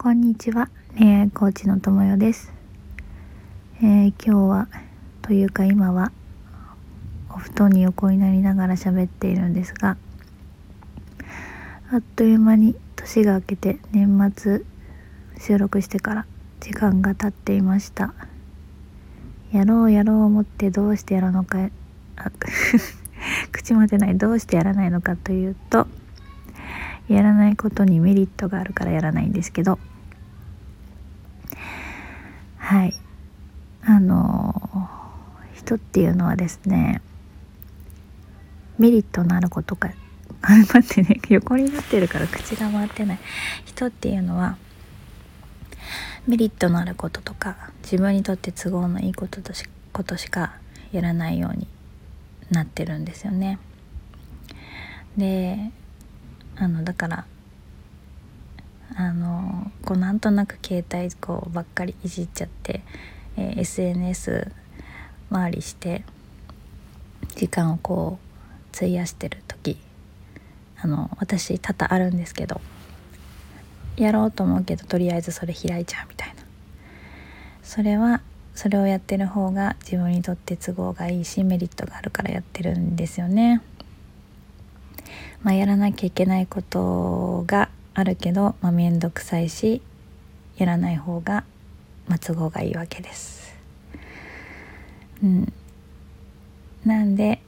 [0.00, 0.70] こんにちは。
[0.96, 2.52] 恋愛コーチのともよです、
[3.82, 4.68] えー今日は
[5.22, 6.12] というか今は
[7.28, 9.96] お布団に横になりながら喋っているんですが
[11.90, 14.62] あっという間に年が明けて年末
[15.36, 16.26] 収録してから
[16.60, 18.14] 時間が経っていました。
[19.50, 21.70] やろうやろう思ってどうしてやるのか
[23.50, 25.88] 口も出ないどうしてやらないのかというと
[27.08, 29.78] やらないことにメリットがあるからやらないんですけど。
[32.58, 32.94] はい。
[33.82, 34.90] あの
[35.54, 37.00] 人っていうのはですね
[38.76, 39.90] メリットのあることか
[40.42, 43.18] あ 待ってね横になってるから口が回ってない。
[43.64, 44.58] 人っていうのは
[46.26, 50.52] メリットのあることとか自分にとって都合のいいこととしことしか
[50.92, 51.66] やらないように
[52.50, 53.58] なってるんですよね。
[55.16, 55.70] で
[56.58, 57.24] あのだから
[58.96, 62.82] あのこうなんとなく携帯こうばっかりいじっちゃって、
[63.36, 64.50] えー SNS
[65.30, 66.04] 回りして
[67.36, 69.78] 時間をこう費やしてる時
[70.80, 72.60] あの私多々あるんですけど
[73.96, 76.34] やろうと思うけどとりあえずそれ開いちゃうみたいな
[77.62, 78.22] それは
[78.54, 83.60] それをやってる方が自分にとって都合がいいしメリットがあるからやってるんですよね。
[85.42, 89.82] まあ、やらなきゃいけないことがあるけど、まあ、面倒くさいし
[90.56, 91.44] やらない方が、
[92.06, 93.56] まあ、都合がいいわけです。
[95.22, 95.52] うん、
[96.84, 97.40] なんで、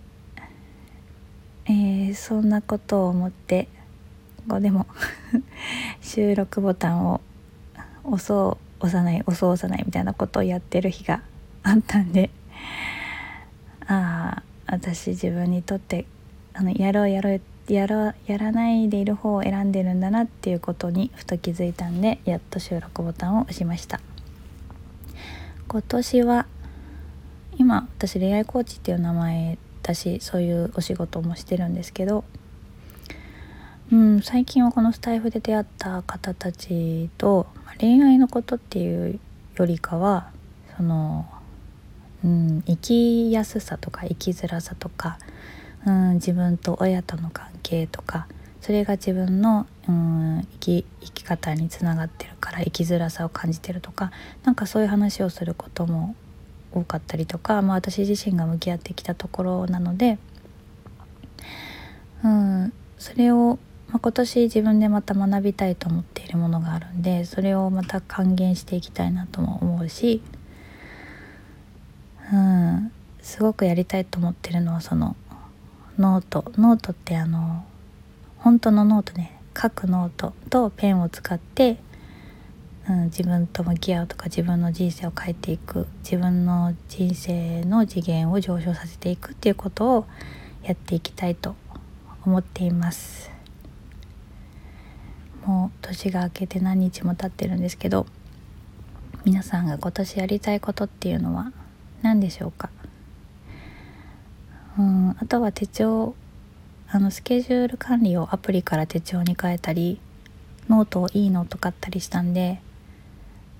[1.66, 3.68] えーそんなことを思って
[4.48, 4.86] こうでも
[6.02, 7.20] 収録ボタンを
[8.04, 11.22] 押そう押さない押そう押さないみたいなことをやってる日が
[11.62, 12.30] あったんで
[13.86, 16.06] ああ私自分にとって
[16.54, 17.40] あのやろうやろう
[17.74, 24.00] やろやらないでいる方を選んでるんだなっていうことにふと気づいたんでやっと収録ボタンを押しました。
[25.68, 26.46] 今年は
[27.58, 32.24] 今私恋愛コーチっていう名前だしそういうお仕事もしてるんですけど
[33.92, 37.48] うん、最近はこのスタイフで出会った方たちと
[37.80, 39.18] 恋愛のことっていう
[39.56, 40.30] よりかは
[40.76, 41.26] その、
[42.24, 45.18] うん、生きやすさとか生きづらさとか、
[45.86, 48.26] うん、自分と親との関係とか
[48.60, 54.12] それが自分の、うん、生き生き方につながってるから生きづらさを感じてるとか
[54.44, 56.14] なんかそういう話をすることも
[56.72, 60.18] 多かったりとか、まあ、私自身が向き合ってきたところなので、
[62.22, 63.58] うん、それを、
[63.88, 70.22] まあ、今年自分でまた学びたいと思っているものがあるんでそれをまた還元していきたいなとも思うし、
[72.32, 75.16] うん、すごくやりたいと思ってるのはその
[75.98, 76.52] ノート。
[76.56, 77.64] ノートってあの
[78.38, 79.38] 本当のノートね。
[79.60, 81.78] 書くノートとペンを使って、
[82.88, 85.86] うん、自分と向き合うとか自分の人生を変えていく。
[86.02, 90.06] 自分の人生の次元を上昇させていくっていうことを
[90.62, 91.56] やっていきたいと
[92.24, 93.30] 思っています。
[95.44, 98.06] もう年が明けて何日も経ってるんですけど
[99.24, 101.50] 皆さんが今年やりたいことっていうのは
[102.02, 102.68] 何でしょうか？
[104.78, 106.14] うんあとは手帳
[106.88, 110.00] あのスケジュール管理をアプリから手帳に変えたり
[110.68, 112.60] ノートをいいノート買ったりしたんで、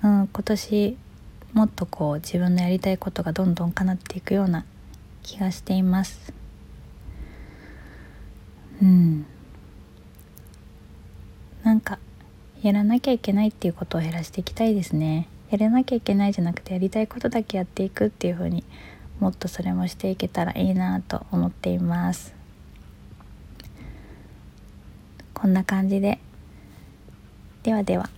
[0.02, 0.96] うん、今年
[1.52, 4.64] もっとこう自分のやりたいことがどんどん叶っていくような
[5.22, 6.32] 気がしています。
[8.82, 9.26] うん
[11.62, 11.98] なんか
[12.62, 18.64] やらなきゃいけないっていうことを減らしていきたいですねやらなきゃいけないじゃなくてやりたいことだけやっていくっていう風に
[19.20, 22.34] もっとそれもしていけたらいいなと思っています。
[25.34, 26.18] こんな感じで。
[27.62, 28.08] ではでは。